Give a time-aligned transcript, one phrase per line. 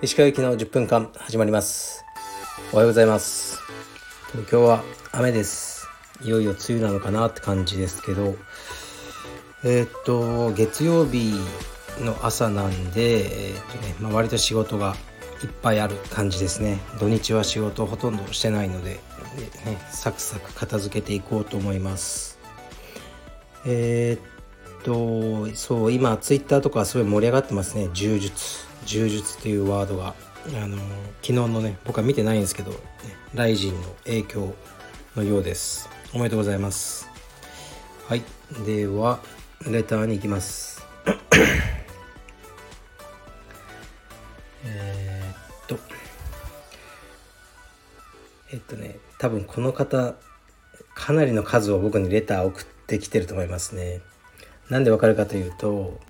[0.00, 2.04] 石川行きの10分間始まります。
[2.72, 3.60] おはようございます。
[4.32, 5.86] 東京は雨です。
[6.22, 8.34] いよいよ梅雨なのかなって感じですけど
[9.62, 11.34] えー、っと月曜日
[12.00, 14.94] の朝なんで、えー、っとねまあ、割と仕事が
[15.42, 16.78] いっぱいある感じですね。
[16.98, 19.00] 土日は仕事ほとんどしてないので
[19.36, 22.33] で、ね、サクサク片付けていこうと思います。
[23.66, 27.88] えー、っとそう今ツイッターとかすごい盛り上がってますね。
[27.92, 28.66] 柔術。
[28.84, 30.14] 柔術っていうワードが。
[30.62, 30.76] あの
[31.22, 32.76] 昨日のね僕は見てないんですけど、ね、
[33.32, 34.54] ライジンの影響
[35.16, 35.88] のようです。
[36.12, 37.08] おめでとうございます。
[38.08, 38.22] はい。
[38.66, 39.20] では
[39.66, 40.84] レターに行きます。
[44.66, 45.78] えっと。
[48.52, 50.14] えっとね多分この方
[50.94, 54.00] かなりの数を僕にレター送ってきてると思いますね。
[54.70, 56.00] なんでわかるかというと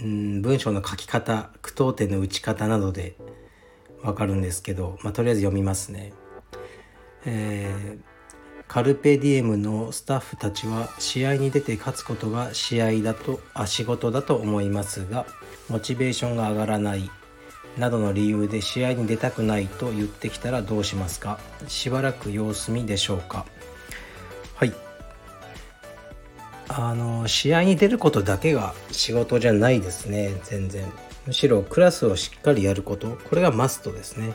[0.00, 3.16] うん文章の書き方句読点の打ち方などで
[4.02, 6.12] わかるんですけど、まあ、とりあえず読みますね。
[7.24, 8.00] えー、
[8.68, 15.26] カルペディエムのスタッフたちは試合に出て勝つことが試合だとあ仕事だと思いますが
[15.68, 17.10] モチベーションが上がらない
[17.76, 21.38] などの理由で試合に出たくないと言ってきたらどうしますか？
[21.66, 23.46] しばらく様子見でしょうか？
[26.68, 30.34] あの試合に出ることだけが仕事じゃないですね。
[30.44, 30.86] 全然。
[31.26, 33.18] むしろクラスをしっかりやること。
[33.28, 34.32] これがマストですね。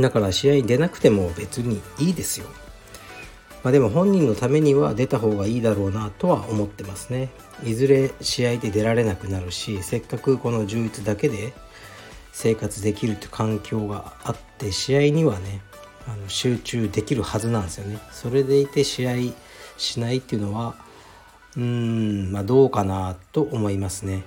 [0.00, 2.46] だから試合に出なくても別にいいですよ。
[3.62, 7.30] まあでも本人のためには出た方がいいだろうなとは思ってますね。
[7.64, 11.52] いずれ試合で出られなくなるしせっかくこの充実だけで
[12.32, 15.60] 生活できるという環境があって試合にはね
[16.08, 17.98] あの集中できるはずなんですよね。
[18.10, 19.16] それでいて試合
[19.76, 20.74] しないっていうのは
[21.56, 24.24] うーんまあどうかなと思いますね。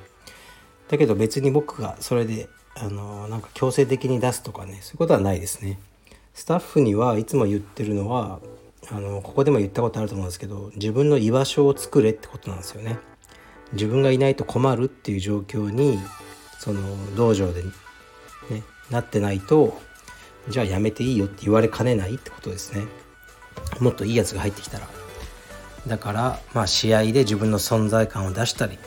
[0.87, 5.79] だけど別に僕がそれであのなんか強制的に出すとかねそういうことはないですね。
[6.33, 8.39] スタッフにはいつも言ってるのは
[8.91, 12.97] あのここでも言ったことあると思うんですけど自分の居場所を作れってことなんですよね。
[13.73, 15.99] 自分がいないと困るっていう状況に
[16.59, 17.71] その道場で、ね、
[18.91, 19.79] なってないと
[20.49, 22.85] じゃあやめていいよって言われかねないってことですね。
[23.79, 24.87] もっといいやつが入ってきたら。
[25.87, 28.77] だからまあ試合で自分の存在感を出したり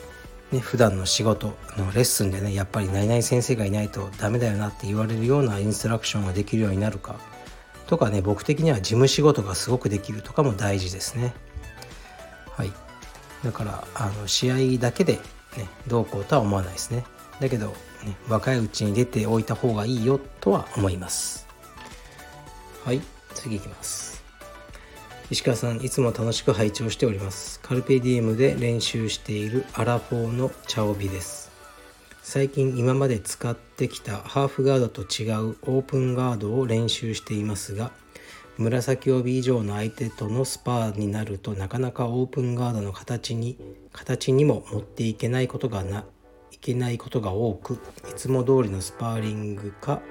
[0.52, 7.16] ね、普段の仕事のレッスンでねやっぱり何々先生がいないとダメだよなって言われるようなインストラクションができるようになるか
[7.86, 11.34] とかね僕的には事務仕事がすごくできるとかも大事ですね。
[12.56, 12.72] はい。
[13.44, 15.20] だからあの試合だけで、ね、
[15.86, 17.04] どうこうとは思わないですね。
[17.40, 17.68] だけど、
[18.04, 21.46] ね、若いうちに出ておいた方がいいよとは思います。
[22.84, 23.02] はい。
[23.34, 24.17] 次いきます。
[25.30, 27.60] 石川さんいつも楽しく拝聴しております。
[27.60, 31.48] カルペディエムで練習しているアラフォーの茶帯です。
[32.30, 37.90] 最近今まで使ってきたハーフガードと違うオープンガードを練習していますが
[38.58, 43.56] 紫帯以上の相手とのスパーになるとなかなかオープンガードの形に
[43.92, 46.04] 形にも持っていけないことがな
[46.52, 50.02] いけないことが多くいつも通りのスパーリングか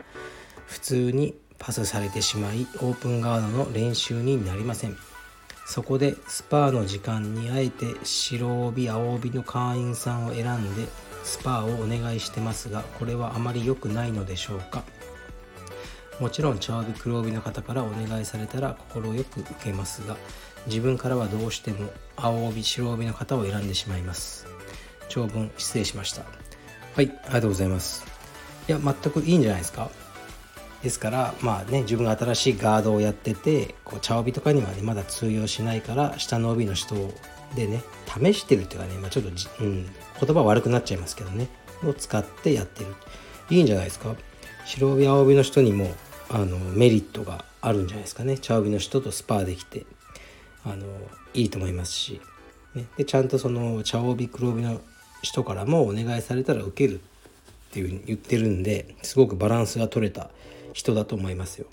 [0.66, 4.97] 普通にパスされてしまいオープンガードの練習になりません。
[5.66, 10.88] そこでスパーの時間にあえて白帯青帯の会員さんを選んで
[11.23, 14.84] スパーをお願いしてますがこれはあまり良くないのでしょうか。
[16.22, 20.17] もちろん茶帯黒帯の方からお願いされたら快く受けますが
[20.66, 24.47] 自分からはどうしても青帯白帯の方を選んでしまいます。
[25.09, 26.23] 長文失礼しました。
[26.96, 28.06] はいありがとうございます。
[28.69, 29.91] いや全くいいんじゃないですか？
[30.84, 36.96] ですからまあね自分が新しいガードをやっててこう茶帯とかにはねまだ通用しないから下の帯の人
[37.56, 39.32] でね試してるっていうかね、まあ、ちょっと
[39.64, 39.86] うん、
[40.20, 41.48] 言葉悪くなっちゃいますけどね
[41.84, 42.94] を使ってやってる。
[43.50, 44.16] いいんじゃないですか？
[44.66, 45.90] 白帯青帯の人にも
[46.30, 48.38] あのメリットがあるんじゃないですかね。
[48.38, 49.86] 茶帯の人とスパーできて
[50.66, 50.86] あの
[51.34, 52.20] いいと思いますし、
[52.76, 54.82] ね、でちゃんとその茶帯黒帯の
[55.22, 57.03] 人からもお願いされたら受けるっ
[57.72, 60.30] ていう言ってるんですごくバランスが取れた
[60.78, 61.66] 人だと思いますよ。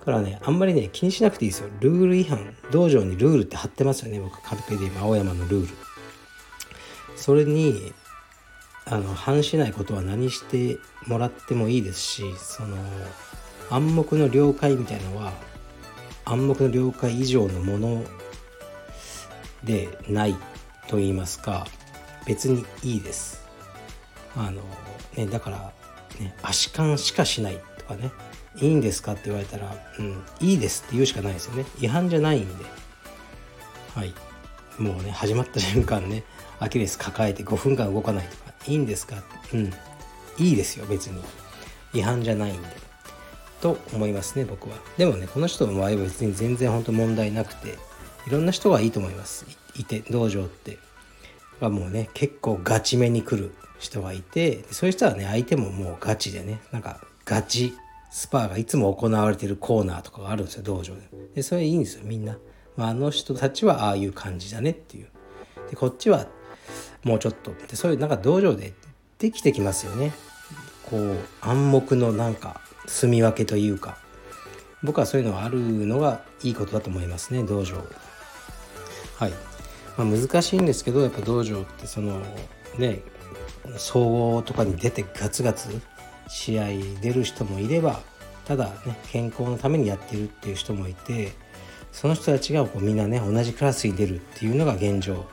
[0.00, 1.68] だからね、あんまりね、気にしなくていいですよ。
[1.78, 5.68] ルール違反、道場にルールって貼ってますよね、僕、カルペディ、青山のルール。
[7.14, 7.92] それに、
[8.86, 12.76] あの、反しないことは何してもらってもいいですし、その、
[13.70, 15.32] 暗黙の了解みたいのは、
[16.24, 18.04] 暗黙の了解以上のもの
[19.62, 20.34] でない
[20.88, 21.66] と言いますか、
[22.26, 23.46] 別にいいです。
[24.34, 24.62] あの、
[25.16, 25.72] ね、だから、
[26.18, 27.60] ね、足感しかしない
[27.94, 28.10] かね
[28.56, 31.64] いいんですかって言われたら、うん、いいですって言うしかないですよね。
[31.80, 32.64] 違反じゃないんで。
[33.94, 34.14] はい。
[34.78, 36.24] もうね始まった瞬間ね
[36.58, 39.16] アキレス抱えて5分間動かないとかいいんですか？
[39.52, 39.72] うん。
[40.38, 41.22] いいですよ別に。
[41.92, 42.68] 違反じゃないんで。
[43.60, 44.76] と思いますね僕は。
[44.96, 47.78] でもねこの人の場合は別に全然本当問題なくて
[48.26, 49.44] いろんな人がいいと思います。
[49.76, 50.78] いて道場って。
[51.60, 57.76] がもうね結構ガチめに来る人がいてそういう人はね相手ももうガチでねなんかガチ
[58.10, 61.02] スパーがいつも行われてるコーナーとかがあるんですよ道場で。
[61.36, 62.36] でそれいいんですよみんな、
[62.76, 65.08] まあ、あの人たちはああいう感じだねっていう。
[65.70, 66.26] でこっちは
[67.04, 67.52] もうちょっと。
[67.68, 68.74] でそういうなんか道場で
[69.18, 70.12] できてきますよね。
[70.90, 73.96] こう暗黙のなんか住み分けというか。
[74.82, 77.76] 僕はそういうのがあるのがいいことだと思いますね道場。
[79.18, 79.32] はい、
[79.96, 82.20] まあ、難しいんですけどやっぱ道場ってその
[82.78, 83.02] ね
[83.76, 85.68] 総合とかに出てガツガツ
[86.30, 86.68] 試合
[87.02, 88.00] 出る人もいれば
[88.46, 91.32] ただね健康のためにやってるっていう人もいて
[91.92, 95.26] その人たちがこうみんなね同じクラスに出るっていうのが現状。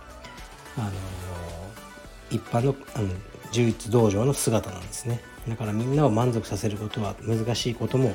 [0.78, 0.92] あの
[2.30, 3.10] 一般のあの
[3.52, 5.22] 充実道場の姿なんですね。
[5.48, 8.14] だからみんなを満足させることは難しいことも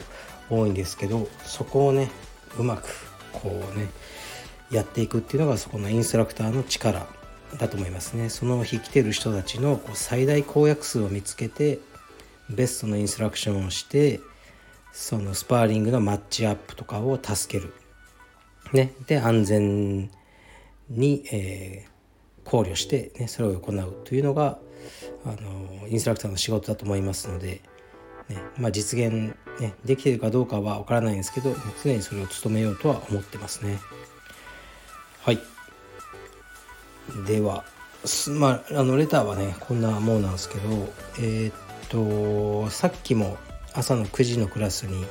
[0.51, 2.11] 多いんですけどそこをね
[2.59, 2.89] うまく
[3.33, 3.89] こうね
[4.71, 7.07] やっていくっていうのがそこのインストラクターの力
[7.59, 8.29] だと思いますね。
[8.29, 11.79] その日来てる人たちのこう最大公約数を見つけて
[12.53, 14.21] ベストのインストラクションをして
[14.93, 17.73] そのスパーリングのマッチアップとかを助ける。
[18.73, 20.11] ね、で安全
[20.89, 24.59] に、えー、考慮して、ね、それを行うというのが
[25.25, 27.61] あのインストラクターの仕事だと思いますので、
[28.29, 33.79] ねまあ、実現、ね、できているかどうかは分からないんですけど常にそれを務めようとは思ってますね。
[35.23, 35.39] はい
[37.27, 37.65] では
[38.31, 40.69] まあ、あのレターはねこんなもんなんですけど
[41.19, 41.55] えー、っ
[41.93, 43.37] とさっきも
[43.75, 45.05] 朝の9時のクラスに、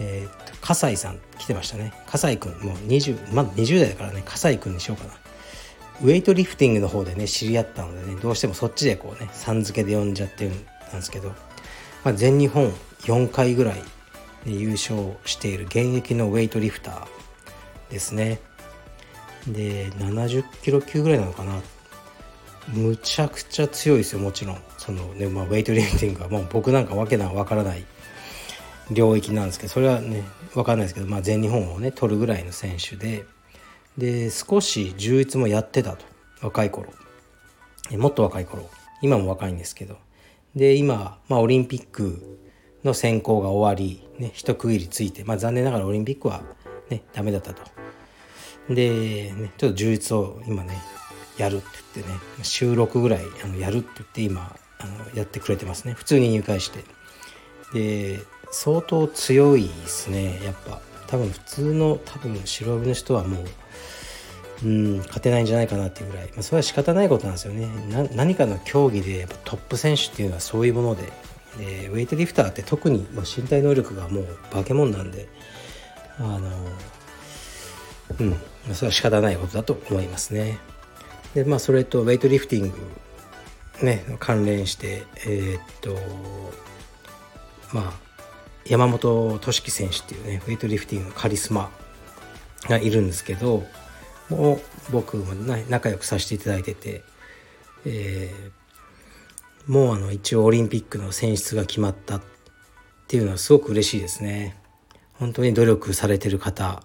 [0.00, 1.92] えー、と笠井さん来てましたね。
[2.06, 5.14] 笠井くんもう20まだ20代だからね笠井くんにしようかな。
[6.02, 11.28] ウェイトリフティングの方でね知り合ったのでねどうしてもそっちでこうねさん付けで呼んじゃってるんですけど、
[12.04, 12.72] まあ、全日本
[13.02, 13.82] 4回ぐらい
[14.44, 18.40] 優勝している現役のウェイトリフターですね。
[19.46, 21.60] で70キロ級ぐらいなのかな。
[22.72, 24.58] むちゃくちゃ強いですよもちろん。
[24.76, 27.84] そのね、まあ、ウェイトリフティングはもう僕なんかわけなわからない
[28.90, 30.24] 領域なんですけどそれはね
[30.54, 33.24] 分かんないですけど、まあ、全日本をね取るぐらいの選手で
[33.98, 36.04] で少し充実もやってたと。
[36.40, 36.92] 若い頃。
[37.90, 38.70] もっと若い頃。
[39.02, 39.98] 今も若いんですけど。
[40.54, 42.38] で今、まあ、オリンピック
[42.84, 46.42] の選考が終わり、ね、一区切りついて、まあ、残念ながらオリンピックは
[46.90, 47.62] ねダメだったと。
[48.68, 50.78] で、ね、ちょっと充実を今ね
[51.38, 55.94] やるって言ってね週6ぐらいあのやるって言って今あのやってくれてますね。
[55.94, 56.84] 普通に入会して。
[57.72, 58.20] で
[58.50, 60.40] 相当強いですね。
[60.44, 60.80] やっぱ。
[61.08, 63.42] 多分普通の多分白帯の人はも
[64.62, 67.66] ううん勝てないんじゃないかなっていうぐらい、まあ、それは仕方ないことなんですよね。
[68.14, 71.04] 何かの競技でやっぱトップ選手っていうのはそういうもので。
[71.56, 75.28] でウェイトリフターって特に、ま、身体能力がもう化け物なんで。
[76.18, 76.50] あの
[78.20, 78.36] うん
[78.74, 80.58] それは仕方ないことだと思いますね。
[81.34, 82.76] でまあそれとウェイトリフティング
[83.82, 85.96] ね関連してえー、っと
[87.72, 87.92] まあ
[88.66, 91.70] 山本俊樹選手っていうねウェイトリフティングのカリスマ
[92.68, 93.64] がいるんですけど
[94.28, 94.60] もう
[94.90, 95.34] 僕も
[95.68, 97.02] 仲良くさせていただいてて、
[97.86, 102.22] えー、もうあの一応オリンピックの選出が決まったっ
[103.06, 104.56] ていうのはすごく嬉しいですね。
[105.14, 106.82] 本当に努力されてる方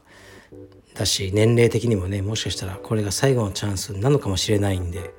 [0.95, 5.13] だし年齢的にもねもしかしたらこれが最後のチャンスなのかもしれないんで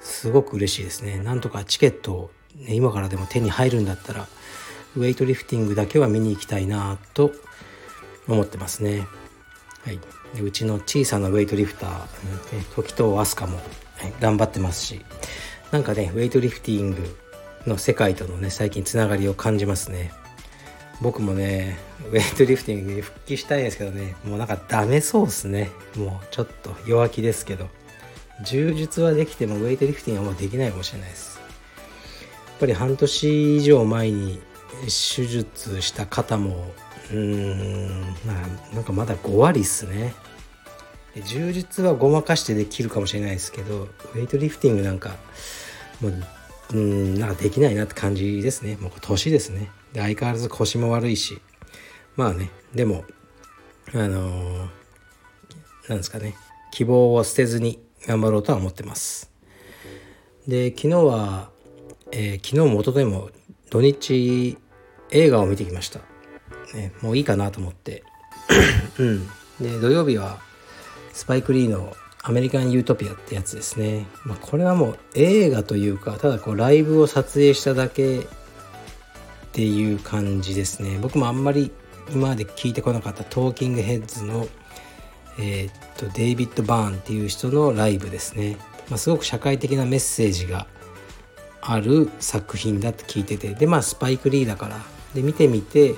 [0.00, 1.18] すごく嬉しいですね。
[1.18, 4.26] なんとかチケットを、ね、今からでも手に入るんだったら
[4.96, 7.32] ウェイトリフティングだけは見に行きたいなと
[8.26, 9.06] 思ってますね。
[9.84, 10.00] はい。
[10.34, 15.04] でうちの小さなウェイトリフター、ね、時藤飛鳥も、はい、頑張ってますし
[15.72, 17.16] なんかねウェイトリフティング
[17.66, 20.12] の世界とのね最近つながりを感じますね。
[21.00, 21.78] 僕もね
[22.10, 25.70] ウェイトリフティングに復帰したいんですけどねもうなんかダメそうですね。
[25.96, 27.68] もうちょっと弱気ですけど。
[28.42, 31.38] 充実はできてもウェイトリフティングはもうできないかもしれないです。
[31.38, 34.40] やっぱり半年以上前に
[34.84, 36.72] 手術した方も
[37.10, 38.00] うーん
[38.72, 40.14] なんかまだ5割っすね。
[41.26, 45.16] 充実はごまかしてできるかもしれないですけどウェイトリフティングなんか
[46.00, 46.14] もう
[46.72, 48.78] うんなんかできないなって感じですね。
[48.80, 49.70] もう年ですね。
[49.92, 51.40] で相変わらず腰も悪いし。
[52.16, 53.04] まあねでも
[53.92, 54.68] あのー、
[55.88, 56.36] なんですかね。
[56.72, 59.30] 希望を捨てずに頑張ろうとは思ってます。
[60.46, 61.50] で昨日は、
[62.12, 63.30] えー、昨日も一昨日も
[63.70, 64.58] 土日
[65.10, 66.00] 映画を見てきました、
[66.74, 68.04] ね、もういいかなと思って。
[68.98, 69.26] うん。
[69.60, 70.38] で土曜日は
[71.12, 78.26] スパイク・リーのアメリカン・ユートピアってやつですね、まあ、これはもう映画というかただこうライブを撮影しただけ
[79.50, 80.98] っていう感じですね。
[81.02, 81.72] 僕もあんまり
[82.12, 84.46] 今まで聞いてこなかったトーキングヘッズの
[85.38, 88.56] えー、っとデイビッド・バーンっていう人のライブですね、
[88.88, 90.66] まあ、すごく社会的なメッセージが
[91.60, 93.54] ある作品だって聞いてて。
[93.54, 94.80] でまあスパイク・リーだから。
[95.14, 95.96] で見てみて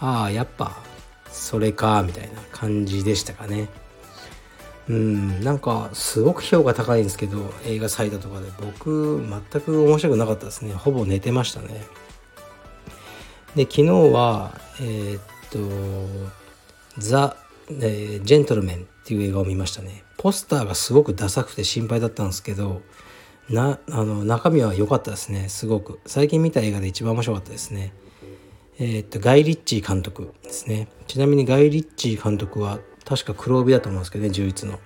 [0.00, 0.78] ああやっぱ
[1.30, 3.68] それかみたいな感じでしたかね。
[4.88, 8.46] うんなんかすごく評価高いんですけど映画サイトとかで。
[8.60, 10.72] 僕全く面白くなかったですね。
[10.72, 11.84] ほぼ寝てましたね。
[13.54, 16.38] で昨日はえー、っと
[16.98, 17.36] ザ・
[17.68, 20.04] えー、ジェントルメンっていう映画を見ましたね。
[20.18, 22.82] ポスターがすごくダサくて心配だったんですけど
[23.48, 26.00] なあの中身は良かったですねすごく。
[26.06, 27.92] 最近見た映画で一番面白かったですね。
[28.78, 30.88] えー、っとガイ・リッチー監督ですね。
[31.06, 34.78] ちなみにガイ・リッチー監督は確か黒帯だと思うんですけどね充実の。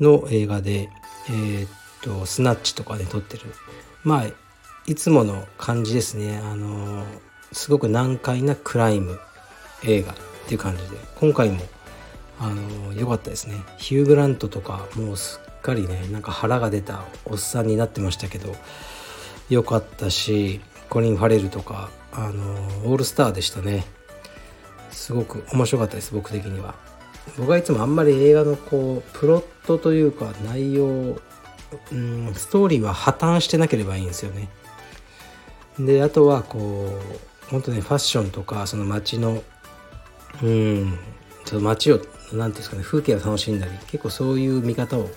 [0.00, 0.90] の映画で
[1.28, 1.70] えー、っ
[2.02, 3.44] とスナッチとかで撮ってる。
[4.02, 4.26] まあ
[4.86, 6.38] いつもの感じですね。
[6.38, 7.04] あの
[7.52, 9.18] すごく難解なクライム
[9.84, 11.62] 映画っていう感じで今回も
[12.38, 13.54] あの良かったですね。
[13.78, 18.54] ヒュー・グラントとかもうすっかりねなんか腹が出たおっさんになってましたけど
[19.48, 20.60] 良かったし
[20.90, 23.84] コリン・ファレルとかあのオールスターでしたね。
[24.90, 26.74] すごく面白かったです僕的には。
[27.38, 31.18] 僕はいつもあんまり映画のこうプロットというか内容
[31.92, 34.48] うんストーリーは破綻してなければいいんですよね。
[35.78, 39.42] であとはこう本当ねファッションとかその街の
[40.42, 40.98] うん
[41.44, 45.08] その街を何て言うんですかね風景を楽しんだり結構そういう見方を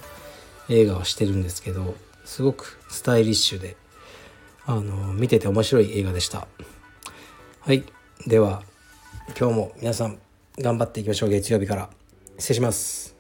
[0.69, 1.95] 映画はしてるんですけど
[2.25, 3.75] すごくスタイリッシュで
[4.65, 6.48] あの見てて面白い映画でした。
[7.62, 7.83] はい
[8.27, 8.63] では
[9.38, 10.19] 今日も皆さん
[10.57, 11.89] 頑張っていきましょう月曜日から。
[12.38, 13.15] 失礼します。